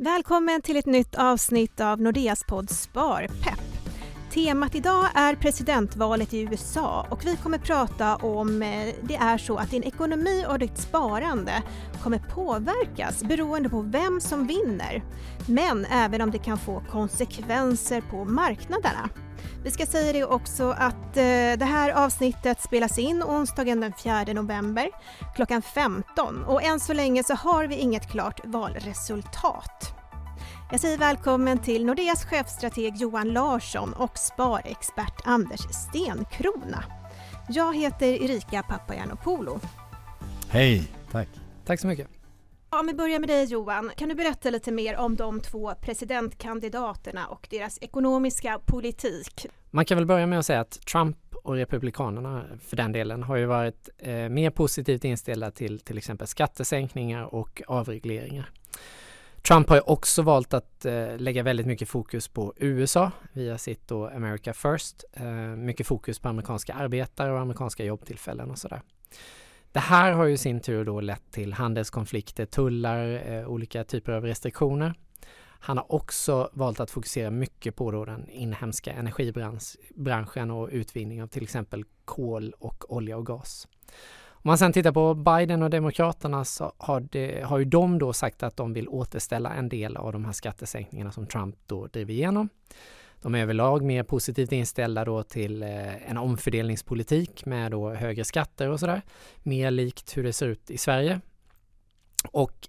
[0.00, 3.57] Välkommen till ett nytt avsnitt av Nordeas podd Sparpepp.
[4.30, 9.56] Temat idag är presidentvalet i USA och vi kommer prata om eh, det är så
[9.56, 11.62] att din ekonomi och ditt sparande
[12.02, 15.02] kommer påverkas beroende på vem som vinner.
[15.46, 19.08] Men även om det kan få konsekvenser på marknaderna.
[19.64, 24.24] Vi ska säga det också att eh, det här avsnittet spelas in onsdagen den 4
[24.24, 24.90] november
[25.36, 29.97] klockan 15 och än så länge så har vi inget klart valresultat.
[30.70, 36.84] Jag säger välkommen till Nordeas chefstrateg Johan Larsson och sparexpert Anders Stenkrona.
[37.48, 39.58] Jag heter Erika Papagiannopoulou.
[40.48, 41.28] Hej, tack.
[41.64, 42.08] Tack så mycket.
[42.70, 47.26] Om vi börjar med dig Johan, kan du berätta lite mer om de två presidentkandidaterna
[47.26, 49.46] och deras ekonomiska politik?
[49.70, 53.36] Man kan väl börja med att säga att Trump och Republikanerna för den delen har
[53.36, 58.50] ju varit eh, mer positivt inställda till till exempel skattesänkningar och avregleringar.
[59.42, 63.88] Trump har ju också valt att eh, lägga väldigt mycket fokus på USA via sitt
[63.88, 65.04] då America First.
[65.12, 65.26] Eh,
[65.56, 68.82] mycket fokus på amerikanska arbetare och amerikanska jobbtillfällen och sådär.
[69.72, 74.12] Det här har ju i sin tur då lett till handelskonflikter, tullar, eh, olika typer
[74.12, 74.94] av restriktioner.
[75.60, 81.26] Han har också valt att fokusera mycket på då den inhemska energibranschen och utvinning av
[81.26, 83.68] till exempel kol och olja och gas.
[84.42, 88.12] Om man sedan tittar på Biden och Demokraterna så har, det, har ju de då
[88.12, 92.12] sagt att de vill återställa en del av de här skattesänkningarna som Trump då driver
[92.12, 92.48] igenom.
[93.22, 98.68] De är överlag mer positivt inställda då till eh, en omfördelningspolitik med då högre skatter
[98.70, 99.02] och sådär.
[99.42, 101.20] Mer likt hur det ser ut i Sverige.
[102.30, 102.68] Och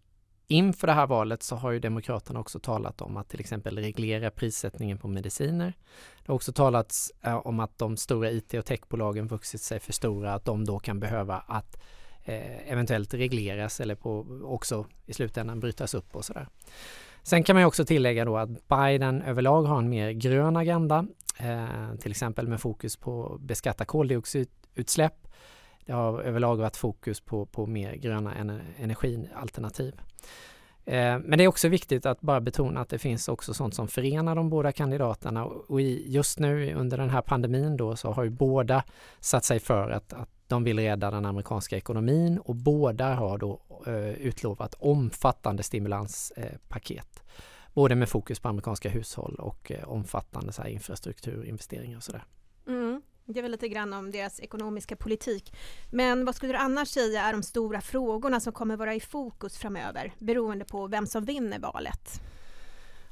[0.52, 4.32] inför det här valet så har ju Demokraterna också talat om att till exempel reglera
[4.32, 5.74] prissättningen på mediciner.
[6.20, 9.94] Det har också talats eh, om att de stora IT och techbolagen vuxit sig för
[9.94, 11.78] stora, att de då kan behöva att
[12.24, 16.48] eh, eventuellt regleras eller på, också i slutändan brytas upp och sådär.
[17.24, 21.08] Sen kan man ju också tillägga då att Biden överlag har en mer grön agenda,
[21.38, 25.29] eh, till exempel med fokus på beskatta koldioxidutsläpp.
[25.90, 28.36] Det har överlag varit fokus på, på mer gröna
[28.78, 30.02] energialternativ.
[30.86, 33.88] Eh, men det är också viktigt att bara betona att det finns också sånt som
[33.88, 38.30] förenar de båda kandidaterna och just nu under den här pandemin då så har ju
[38.30, 38.84] båda
[39.20, 43.62] satt sig för att, att de vill rädda den amerikanska ekonomin och båda har då
[43.88, 47.24] eh, utlovat omfattande stimulanspaket.
[47.74, 52.24] Både med fokus på amerikanska hushåll och eh, omfattande så här, infrastrukturinvesteringar och sådär.
[53.34, 55.54] Det är väl lite grann om deras ekonomiska politik.
[55.92, 59.58] Men vad skulle du annars säga är de stora frågorna som kommer vara i fokus
[59.58, 62.22] framöver beroende på vem som vinner valet?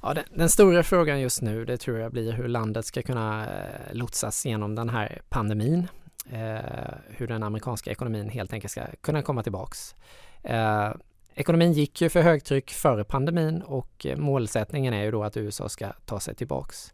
[0.01, 3.45] Ja, den, den, stora frågan just nu det tror jag blir hur landet ska kunna
[3.45, 5.87] eh, lotsas genom den här pandemin.
[6.31, 9.95] Eh, hur den amerikanska ekonomin helt enkelt ska kunna komma tillbaks.
[10.43, 10.91] Eh,
[11.35, 15.69] ekonomin gick ju för högtryck före pandemin och eh, målsättningen är ju då att USA
[15.69, 16.93] ska ta sig tillbaks.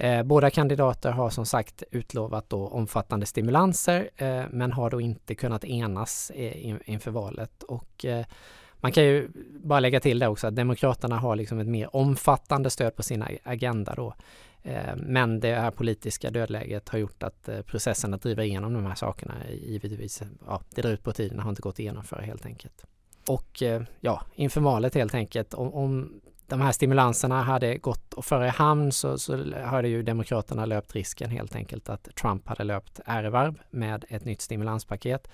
[0.00, 5.34] Eh, båda kandidater har som sagt utlovat då omfattande stimulanser eh, men har då inte
[5.34, 7.62] kunnat enas eh, in, inför valet.
[7.62, 8.26] Och, eh,
[8.74, 9.28] man kan ju
[9.62, 13.24] bara lägga till det också att Demokraterna har liksom ett mer omfattande stöd på sin
[13.44, 14.14] agenda då.
[14.62, 18.86] Eh, men det här politiska dödläget har gjort att eh, processen att driva igenom de
[18.86, 22.46] här sakerna givetvis, ja, det drar ut på tiden, har inte gått att genomföra helt
[22.46, 22.84] enkelt.
[23.28, 28.24] Och eh, ja, inför valet helt enkelt, om, om de här stimulanserna hade gått och
[28.24, 32.64] före i hamn så, så hade ju Demokraterna löpt risken helt enkelt att Trump hade
[32.64, 35.28] löpt ärevarv med ett nytt stimulanspaket.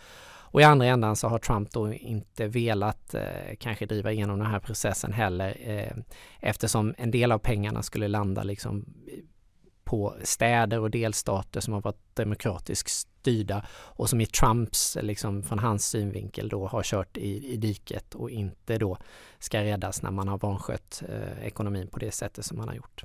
[0.49, 4.49] Och i andra ändan så har Trump då inte velat eh, kanske driva igenom den
[4.49, 5.97] här processen heller eh,
[6.41, 8.85] eftersom en del av pengarna skulle landa liksom
[9.87, 15.59] på städer och delstater som har varit demokratiskt styrda och som i Trumps, liksom från
[15.59, 18.99] hans synvinkel då har kört i, i diket och inte då
[19.39, 23.05] ska räddas när man har vanskött eh, ekonomin på det sättet som man har gjort.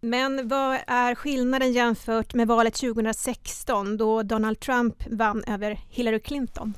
[0.00, 6.74] Men vad är skillnaden jämfört med valet 2016 då Donald Trump vann över Hillary Clinton?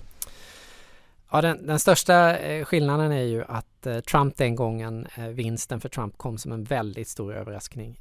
[1.34, 5.80] Ja, den, den, största eh, skillnaden är ju att eh, Trump den gången, eh, vinsten
[5.80, 8.00] för Trump kom som en väldigt stor överraskning.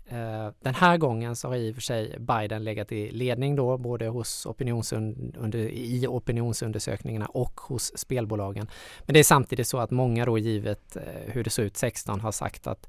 [0.59, 4.07] Den här gången så har i och för sig Biden legat i ledning då, både
[4.07, 8.67] hos opinionsunder, i opinionsundersökningarna och hos spelbolagen.
[9.05, 12.31] Men det är samtidigt så att många då givet hur det såg ut 16 har
[12.31, 12.87] sagt att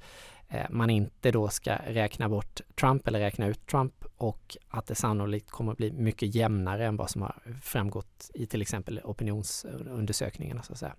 [0.54, 4.94] Eh, man inte då ska räkna bort Trump eller räkna ut Trump och att det
[4.94, 10.62] sannolikt kommer att bli mycket jämnare än vad som har framgått i till exempel opinionsundersökningarna.
[10.62, 10.94] Så att säga.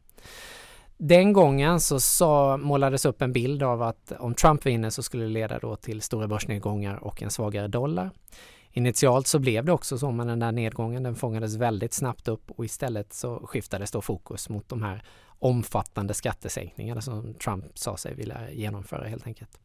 [0.97, 5.23] Den gången så sa, målades upp en bild av att om Trump vinner så skulle
[5.23, 8.11] det leda då till stora börsnedgångar och en svagare dollar.
[8.71, 12.51] Initialt så blev det också så, men den där nedgången den fångades väldigt snabbt upp
[12.51, 15.03] och istället så skiftades då fokus mot de här
[15.39, 19.59] omfattande skattesänkningar som Trump sa sig vilja genomföra helt enkelt.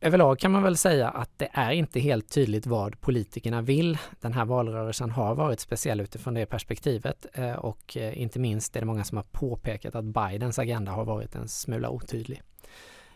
[0.00, 3.98] Överlag kan man väl säga att det är inte helt tydligt vad politikerna vill.
[4.20, 8.80] Den här valrörelsen har varit speciell utifrån det perspektivet eh, och eh, inte minst är
[8.80, 12.42] det många som har påpekat att Bidens agenda har varit en smula otydlig.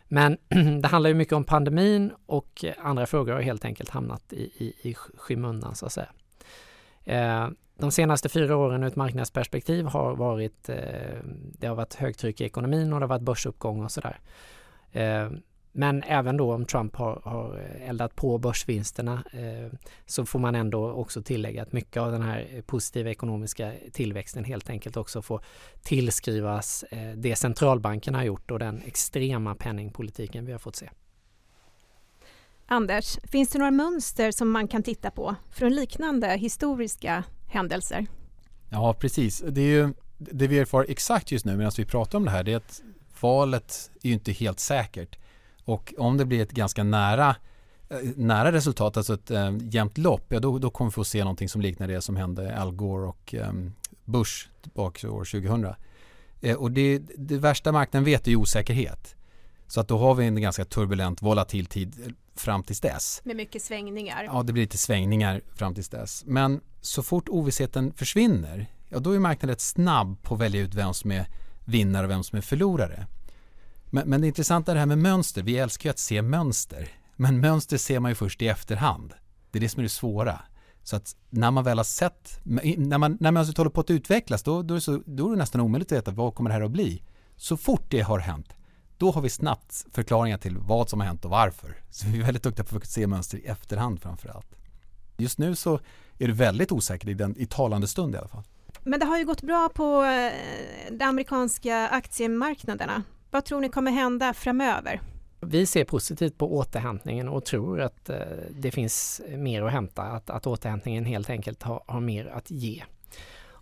[0.05, 0.39] Men
[0.83, 4.91] det handlar ju mycket om pandemin och andra frågor har helt enkelt hamnat i, i,
[4.91, 6.09] i skymundan så att säga.
[7.05, 7.49] Eh,
[7.79, 10.77] de senaste fyra åren ur ett marknadsperspektiv har varit, eh,
[11.59, 14.21] det har varit högtryck i ekonomin och det har varit börsuppgång och sådär.
[14.93, 15.31] Eh,
[15.73, 17.55] men även då om Trump har, har
[17.87, 22.63] eldat på börsvinsterna eh, så får man ändå också tillägga att mycket av den här
[22.67, 25.45] positiva ekonomiska tillväxten helt enkelt också får
[25.83, 30.91] tillskrivas eh, det centralbankerna har gjort och den extrema penningpolitiken vi har fått se.
[32.71, 38.07] Anders, finns det några mönster som man kan titta på från liknande historiska händelser?
[38.71, 39.43] Ja, precis.
[39.49, 42.45] Det, är ju, det vi erfar exakt just nu medan vi pratar om det här
[42.45, 42.83] det är att
[43.21, 45.19] valet är ju inte helt säkert.
[45.65, 47.37] Och om det blir ett ganska nära
[47.91, 51.21] eh, nära resultat, alltså ett eh, jämnt lopp, ja då, då kommer vi få se
[51.21, 53.53] någonting som liknar det som hände Al Gore och eh,
[54.05, 55.67] Bush tillbaka år 2000.
[56.41, 59.15] Eh, och det, det värsta marknaden vet är ju osäkerhet.
[59.69, 63.21] Så att då har vi en ganska turbulent, volatil tid fram tills dess.
[63.25, 64.25] Med mycket svängningar.
[64.25, 66.25] Ja, det blir lite svängningar fram tills dess.
[66.27, 70.75] Men så fort ovissheten försvinner, ja då är marknaden rätt snabb på att välja ut
[70.75, 71.27] vem som är
[71.65, 73.07] vinnare och vem som är förlorare.
[73.91, 75.43] Men, men det intressanta är det här med mönster.
[75.43, 76.89] Vi älskar ju att se mönster.
[77.17, 79.15] Men mönster ser man ju först i efterhand.
[79.51, 80.41] Det är det som är det svåra.
[80.83, 84.43] Så att när man väl har sett, när, man, när mönstret håller på att utvecklas,
[84.43, 86.55] då, då, är det så, då är det nästan omöjligt att veta vad kommer det
[86.55, 87.03] här att bli.
[87.37, 88.49] Så fort det har hänt,
[88.99, 91.77] då har vi snabbt förklaringar till vad som har hänt och varför.
[91.91, 94.57] Så vi är väldigt duktiga på att se mönster i efterhand framför allt.
[95.17, 95.81] Just nu så
[96.19, 98.43] är det väldigt osäkert i, den, i talande stund i alla fall.
[98.83, 100.33] Men det har ju gått bra på eh,
[100.91, 103.03] de amerikanska aktiemarknaderna.
[103.31, 105.01] Vad tror ni kommer hända framöver?
[105.41, 108.17] Vi ser positivt på återhämtningen och tror att eh,
[108.51, 112.83] det finns mer att hämta, att, att återhämtningen helt enkelt har, har mer att ge.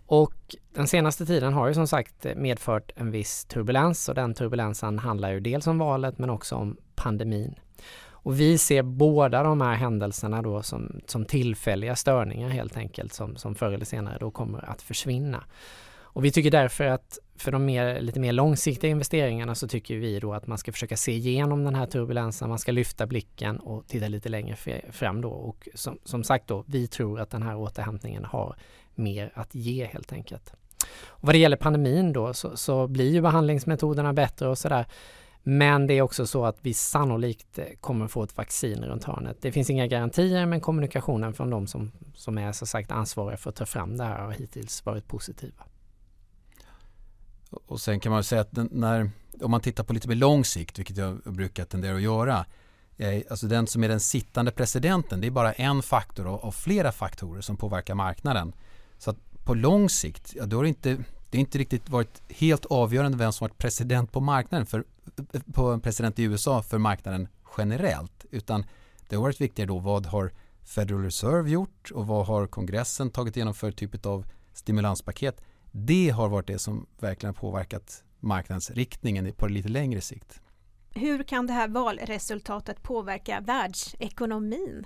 [0.07, 4.99] Och den senaste tiden har ju som sagt medfört en viss turbulens och den turbulensen
[4.99, 7.55] handlar ju dels om valet men också om pandemin.
[8.09, 13.35] Och vi ser båda de här händelserna då som, som tillfälliga störningar helt enkelt som,
[13.35, 15.43] som förr eller senare då kommer att försvinna.
[16.17, 20.19] Och vi tycker därför att för de mer, lite mer långsiktiga investeringarna så tycker vi
[20.19, 23.87] då att man ska försöka se igenom den här turbulensen, man ska lyfta blicken och
[23.87, 24.55] titta lite längre
[24.91, 25.29] fram då.
[25.29, 28.55] Och som, som sagt då, vi tror att den här återhämtningen har
[28.97, 30.53] mer att ge helt enkelt.
[31.05, 34.85] Och vad det gäller pandemin då så, så blir ju behandlingsmetoderna bättre och sådär.
[35.43, 39.37] Men det är också så att vi sannolikt eh, kommer få ett vaccin runt hörnet.
[39.41, 43.49] Det finns inga garantier men kommunikationen från de som, som är så sagt ansvariga för
[43.49, 45.63] att ta fram det här har hittills varit positiva.
[47.49, 49.11] Och sen kan man säga att när,
[49.41, 52.45] om man tittar på lite mer lång sikt, vilket jag brukar tendera att göra,
[52.97, 56.91] eh, alltså den som är den sittande presidenten, det är bara en faktor av flera
[56.91, 58.53] faktorer som påverkar marknaden.
[58.97, 60.97] Så att på lång sikt, ja, då har det inte,
[61.29, 64.83] det inte riktigt varit helt avgörande vem som varit president på marknaden, för,
[65.53, 67.27] på president i USA för marknaden
[67.57, 68.65] generellt, utan
[69.09, 70.31] det har varit viktigare då vad har
[70.63, 75.41] Federal Reserve gjort och vad har kongressen tagit igenom för typ av stimulanspaket
[75.71, 80.41] det har varit det som verkligen påverkat marknadsriktningen på lite längre sikt.
[80.89, 84.85] Hur kan det här valresultatet påverka världsekonomin?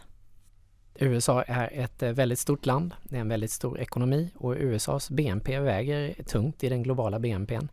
[0.96, 5.10] USA är ett eh, väldigt stort land, det är en väldigt stor ekonomi och USAs
[5.10, 7.68] BNP väger tungt i den globala BNPn.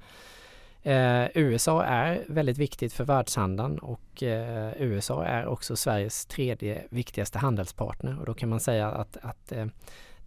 [0.82, 7.38] Eh, USA är väldigt viktigt för världshandeln och eh, USA är också Sveriges tredje viktigaste
[7.38, 9.66] handelspartner och då kan man säga att, att eh,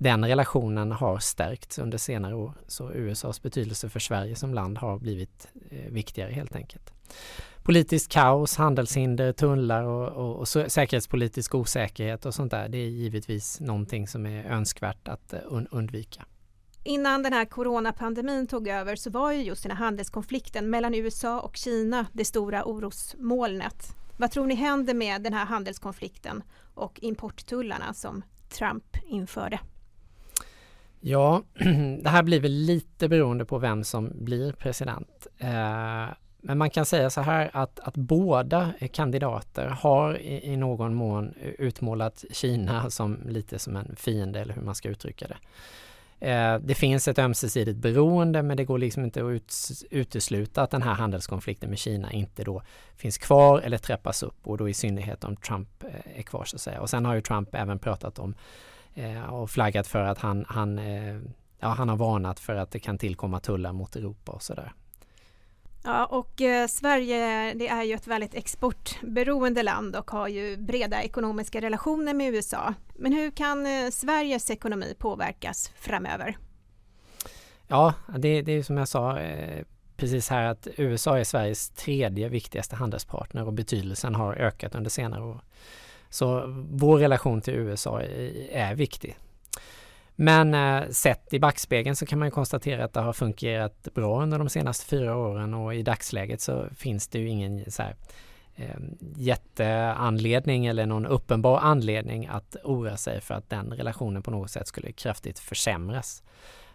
[0.02, 2.54] den relationen har stärkts under senare år.
[2.68, 6.94] Så USAs betydelse för Sverige som land har blivit eh, viktigare helt enkelt.
[7.64, 12.70] Politiskt kaos, handelshinder, tunnlar och, och, och, säkerhetspolitisk osäkerhet och sånt där.
[12.70, 16.26] Det är givetvis någonting som är önskvärt att eh, un undvika.
[16.84, 21.40] Innan den här coronapandemin tog över så var ju just den här handelskonflikten mellan USA
[21.40, 23.96] och Kina det stora orosmolnet.
[24.18, 26.44] Vad tror ni händer med den här handelskonflikten
[26.74, 29.60] och importtullarna som Trump införde?
[31.02, 31.44] Ja,
[32.02, 35.28] det här blir väl lite beroende på vem som blir president.
[35.38, 36.06] Eh,
[36.44, 41.34] men man kan säga så här att, att båda kandidater har i, i, någon mån
[41.58, 45.38] utmålat Kina som lite som en fiende eller hur man ska uttrycka det.
[46.30, 49.54] Eh, det finns ett ömsesidigt beroende men det går liksom inte att ut,
[49.92, 52.62] utesluta att den här handelskonflikten med Kina inte då
[52.96, 56.56] finns kvar eller trappas upp och då i synnerhet om Trump eh, är kvar så
[56.56, 56.82] att säga.
[56.82, 58.36] Och sen har ju Trump även pratat om
[59.30, 61.20] och flaggat för att han, han eh,
[61.60, 64.74] ja, han har varnat för att det kan tillkomma tullar mot Europa och sådär.
[65.84, 71.04] Ja, och eh, Sverige det är ju ett väldigt exportberoende land och har ju breda
[71.04, 72.74] ekonomiska relationer med USA.
[72.96, 76.38] Men hur kan eh, Sveriges ekonomi påverkas framöver?
[77.68, 79.66] Ja, det, det är som jag sa eh,
[79.98, 85.24] precis här att USA är Sveriges tredje viktigaste handelspartner och betydelsen har ökat under senare
[85.24, 85.42] år.
[86.12, 88.02] Så vår relation till USA
[88.52, 89.18] är, viktig.
[90.16, 94.40] Men eh, sett i backspegeln så kan man konstatera att det har fungerat bra under
[94.40, 97.96] de senaste fyra åren och i dagsläget så finns det ju ingen så här,
[98.56, 98.80] eh,
[99.16, 104.68] jätteanledning eller någon uppenbar anledning att oroa sig för att den relationen på något sätt
[104.68, 106.24] skulle kraftigt försämras.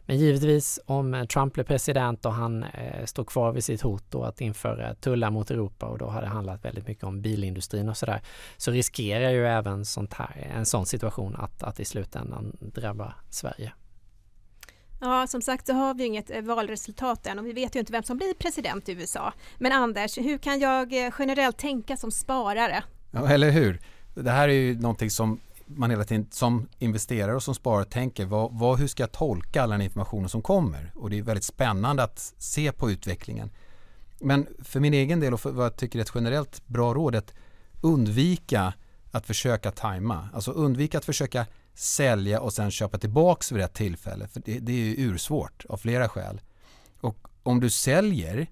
[0.06, 4.24] Men givetvis om Trump blir president och han eh, står kvar vid sitt hot då
[4.24, 7.96] att införa tullar mot Europa och då har det handlat väldigt mycket om bilindustrin och
[7.96, 8.22] sådär
[8.56, 13.72] så riskerar ju även sånt här, en sån situation att, att i slutändan drabba Sverige.
[15.00, 17.92] Ja, som sagt så har vi inget eh, valresultat än och vi vet ju inte
[17.92, 19.32] vem som blir president i USA.
[19.58, 22.84] Men Anders, hur kan jag eh, generellt tänka som sparare?
[23.10, 23.80] Ja, eller hur?
[24.14, 28.26] Det här är ju någonting som man hela tiden som investerare och som sparare tänker
[28.26, 30.92] vad, vad, hur ska jag tolka all den informationen som kommer?
[30.94, 33.50] Och det är väldigt spännande att se på utvecklingen.
[34.20, 37.14] Men för min egen del och för vad jag tycker är ett generellt bra råd
[37.14, 37.34] är att
[37.80, 38.72] undvika
[39.10, 40.28] att försöka tajma.
[40.34, 44.28] Alltså undvika att försöka sälja och sen köpa tillbaks vid rätt tillfälle.
[44.28, 46.40] För det, det är ju ursvårt av flera skäl.
[47.00, 48.46] Och om du säljer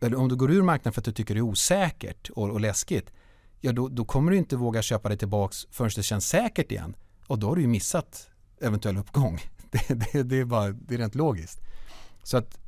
[0.00, 2.60] eller om du går ur marknaden för att du tycker det är osäkert och, och
[2.60, 3.12] läskigt
[3.60, 6.96] ja då, då kommer du inte våga köpa dig tillbaks förrän det känns säkert igen.
[7.26, 9.40] Och då har du ju missat eventuell uppgång.
[9.70, 11.60] Det, det, det är bara det är rent logiskt.
[12.22, 12.58] Så att,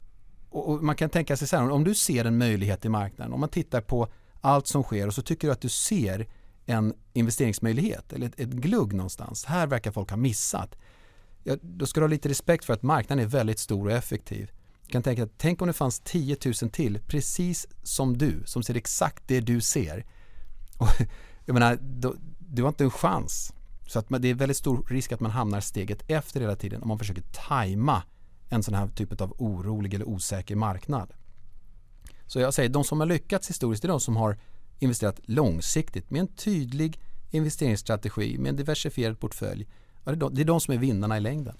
[0.51, 3.41] och man kan tänka sig så här, om du ser en möjlighet i marknaden, om
[3.41, 4.09] man tittar på
[4.41, 6.29] allt som sker och så tycker du att du ser
[6.67, 9.45] en investeringsmöjlighet eller ett, ett glugg någonstans.
[9.45, 10.77] Här verkar folk ha missat.
[11.45, 14.51] Ja, då ska du ha lite respekt för att marknaden är väldigt stor och effektiv.
[14.83, 18.77] Jag kan tänka, tänk om det fanns 10 000 till precis som du som ser
[18.77, 20.07] exakt det du ser
[20.83, 21.07] och,
[21.45, 23.53] jag menar, då, du har inte en chans.
[23.87, 26.89] Så att det är väldigt stor risk att man hamnar steget efter hela tiden om
[26.89, 28.03] man försöker tajma
[28.49, 31.13] en sån här typ av orolig eller osäker marknad.
[32.27, 34.39] Så jag säger, de som har lyckats historiskt är de som har
[34.79, 39.67] investerat långsiktigt med en tydlig investeringsstrategi med en diversifierad portfölj.
[40.05, 41.57] Det är de som är vinnarna i längden.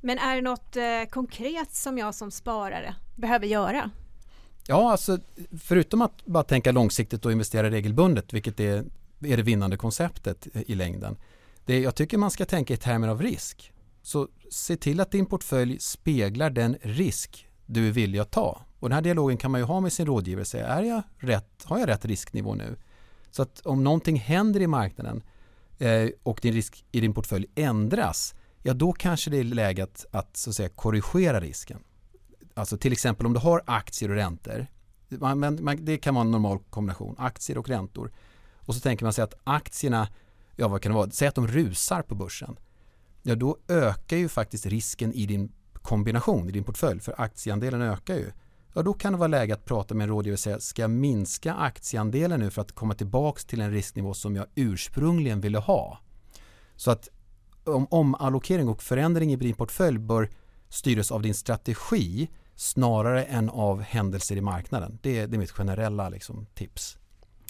[0.00, 3.90] Men är det något eh, konkret som jag som sparare behöver göra?
[4.68, 5.18] Ja, alltså
[5.58, 8.84] förutom att bara tänka långsiktigt och investera regelbundet, vilket är,
[9.20, 11.16] är det vinnande konceptet i längden.
[11.64, 13.72] Det, jag tycker man ska tänka i termer av risk.
[14.02, 18.62] Så se till att din portfölj speglar den risk du är villig att ta.
[18.78, 20.44] Och den här dialogen kan man ju ha med sin rådgivare.
[20.44, 22.76] Säga, är jag rätt, har jag rätt risknivå nu?
[23.30, 25.22] Så att om någonting händer i marknaden
[25.78, 30.06] eh, och din risk i din portfölj ändras, ja då kanske det är läge att,
[30.10, 31.78] att, så att säga, korrigera risken.
[32.56, 34.66] Alltså till exempel om du har aktier och räntor.
[35.08, 38.12] Man, man, det kan vara en normal kombination, aktier och räntor.
[38.54, 40.08] Och så tänker man sig att aktierna,
[40.56, 42.58] ja vad kan det vara, säg att de rusar på börsen.
[43.22, 48.14] Ja då ökar ju faktiskt risken i din kombination, i din portfölj, för aktieandelen ökar
[48.14, 48.32] ju.
[48.74, 50.90] Ja då kan det vara läge att prata med en rådgivare och säga, ska jag
[50.90, 55.98] minska aktieandelen nu för att komma tillbaka till en risknivå som jag ursprungligen ville ha?
[56.76, 57.08] Så att
[57.64, 60.30] om omallokering och förändring i din portfölj bör
[60.68, 64.98] styras av din strategi snarare än av händelser i marknaden.
[65.02, 66.98] Det är, det är mitt generella liksom, tips.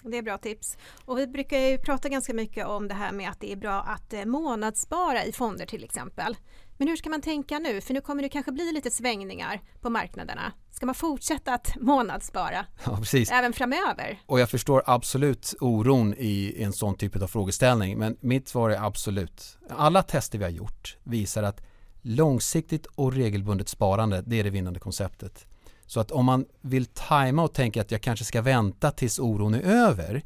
[0.03, 0.77] Det är bra tips.
[1.05, 3.81] Och vi brukar ju prata ganska mycket om det här med att det är bra
[3.83, 6.37] att eh, månadsspara i fonder till exempel.
[6.79, 7.81] Men hur ska man tänka nu?
[7.81, 10.53] För nu kommer det kanske bli lite svängningar på marknaderna.
[10.71, 13.31] Ska man fortsätta att månadsspara ja, precis.
[13.31, 14.21] även framöver?
[14.27, 17.99] Och jag förstår absolut oron i en sån typ av frågeställning.
[17.99, 19.59] Men mitt svar är absolut.
[19.71, 21.66] Alla tester vi har gjort visar att
[22.09, 25.47] Långsiktigt och regelbundet sparande, det är det vinnande konceptet.
[25.87, 29.55] Så att om man vill tajma och tänka att jag kanske ska vänta tills oron
[29.55, 30.23] är över,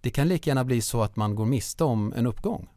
[0.00, 2.68] det kan lika gärna bli så att man går miste om en uppgång.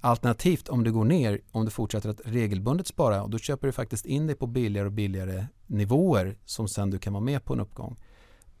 [0.00, 4.06] Alternativt om du går ner, om du fortsätter att regelbundet spara, då köper du faktiskt
[4.06, 7.60] in dig på billigare och billigare nivåer som sen du kan vara med på en
[7.60, 7.96] uppgång.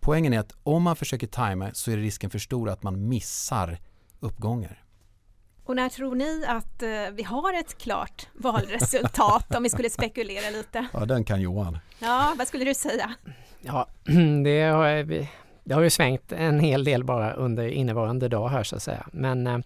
[0.00, 3.78] Poängen är att om man försöker tajma så är risken för stor att man missar
[4.20, 4.87] uppgångar.
[5.68, 10.50] Och när tror ni att eh, vi har ett klart valresultat om vi skulle spekulera
[10.50, 10.86] lite?
[10.92, 11.78] Ja, den kan Johan.
[11.98, 13.14] Ja, vad skulle du säga?
[13.60, 13.86] Ja,
[14.44, 15.04] det har,
[15.64, 19.06] det har ju svängt en hel del bara under innevarande dag här så att säga.
[19.12, 19.58] Men eh,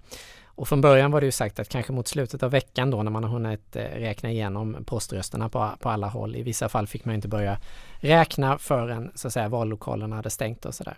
[0.47, 3.11] och från början var det ju sagt att kanske mot slutet av veckan då när
[3.11, 6.37] man har hunnit eh, räkna igenom poströsterna på, på alla håll.
[6.37, 7.59] I vissa fall fick man inte börja
[7.95, 10.97] räkna förrän så att säga vallokalerna hade stängt och sådär.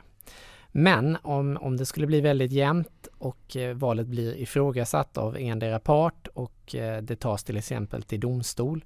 [0.77, 5.79] Men om, om det skulle bli väldigt jämnt och eh, valet blir ifrågasatt av endera
[5.79, 8.85] part och eh, det tas till exempel till domstol,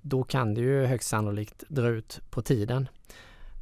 [0.00, 2.88] då kan det ju högst sannolikt dra ut på tiden.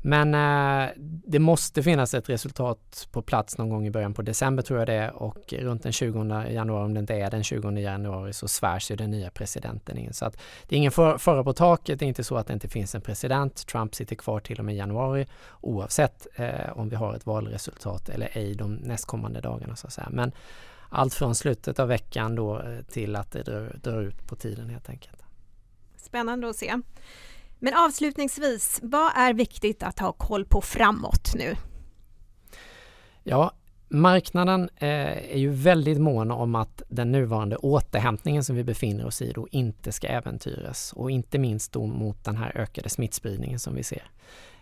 [0.02, 0.90] Men eh,
[1.26, 4.88] det måste finnas ett resultat på plats någon gång i början på december tror jag
[4.88, 8.48] det är och runt den 20 januari, om det inte är den 20 januari, så
[8.48, 10.12] svärs ju den nya presidenten in.
[10.12, 12.68] Så att det är ingen fara på taket, det är inte så att det inte
[12.68, 13.66] finns en president.
[13.66, 15.26] Trump sitter kvar till och med januari
[15.60, 20.08] oavsett eh, om vi har ett valresultat eller ej de nästkommande dagarna så att säga.
[20.10, 20.32] Men
[20.88, 24.70] allt från slutet av veckan då eh, till att det drar, drar ut på tiden
[24.70, 25.22] helt enkelt.
[25.96, 26.74] Spännande att se.
[27.62, 31.56] Men avslutningsvis, vad är viktigt att ha koll på framåt nu?
[33.22, 33.52] Ja,
[33.88, 39.22] marknaden eh, är ju väldigt mån om att den nuvarande återhämtningen som vi befinner oss
[39.22, 43.74] i då inte ska äventyras och inte minst då mot den här ökade smittspridningen som
[43.74, 44.10] vi ser.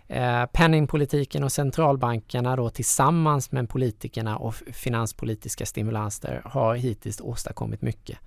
[0.07, 8.19] Eh, penningpolitiken och centralbankerna då tillsammans med politikerna och finanspolitiska stimulanser har hittills åstadkommit mycket.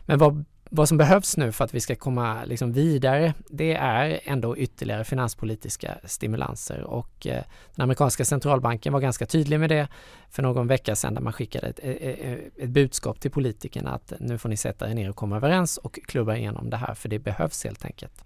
[0.00, 0.44] Men vad
[0.76, 5.04] vad som behövs nu för att vi ska komma liksom vidare, det är ändå ytterligare
[5.04, 7.42] finanspolitiska stimulanser och eh,
[7.74, 9.88] den amerikanska centralbanken var ganska tydlig med det
[10.30, 14.38] för någon vecka sedan där man skickade ett, ett, ett budskap till politikerna att nu
[14.38, 17.18] får ni sätta er ner och komma överens och klubba igenom det här för det
[17.18, 18.24] behövs helt enkelt.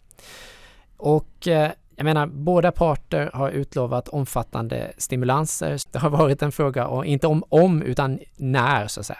[0.96, 5.80] Och eh, jag menar, båda parter har utlovat omfattande stimulanser.
[5.92, 9.18] Det har varit en fråga, och inte om om, utan när så att säga.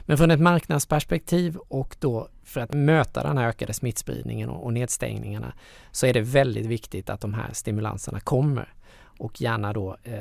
[0.00, 5.52] Men från ett marknadsperspektiv och då för att möta den här ökade smittspridningen och nedstängningarna
[5.92, 8.74] så är det väldigt viktigt att de här stimulanserna kommer
[9.18, 10.18] och gärna då eh,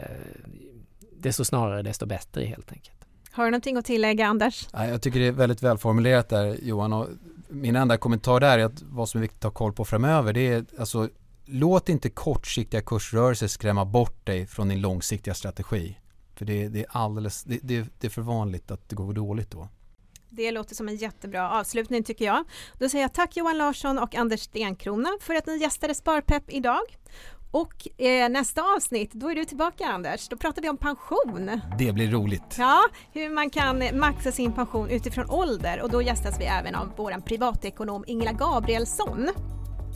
[1.18, 2.98] desto snarare desto bättre helt enkelt.
[3.32, 4.68] Har du någonting att tillägga Anders?
[4.74, 7.08] Jag tycker det är väldigt välformulerat där Johan och
[7.50, 10.34] min enda kommentar där är att vad som är viktigt att ha koll på framöver
[10.34, 11.10] det är alltså
[11.48, 15.98] låt inte kortsiktiga kursrörelser skrämma bort dig från din långsiktiga strategi.
[16.36, 19.52] För det, det är alldeles, det, det, det är för vanligt att det går dåligt
[19.52, 19.70] då.
[20.30, 22.44] Det låter som en jättebra avslutning tycker jag.
[22.80, 26.82] Då säger jag tack Johan Larsson och Anders Stenkrona för att ni gästade Sparpepp idag.
[27.52, 30.28] Och eh, nästa avsnitt, då är du tillbaka Anders.
[30.30, 31.62] Då pratar vi om pension.
[31.80, 32.56] Det blir roligt.
[32.58, 36.92] Ja, hur man kan maxa sin pension utifrån ålder och då gästas vi även av
[36.98, 39.30] vår privatekonom Ingela Gabrielsson.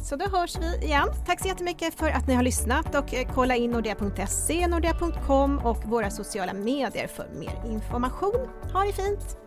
[0.01, 1.07] Så då hörs vi igen.
[1.25, 5.85] Tack så jättemycket för att ni har lyssnat och eh, kolla in nordea.se, nordea.com och
[5.85, 8.49] våra sociala medier för mer information.
[8.73, 9.40] Ha det fint!